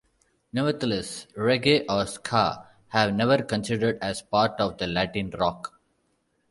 [0.51, 5.79] Nevertheless, Reggae or Ska have never considered as part of the Latin Rock.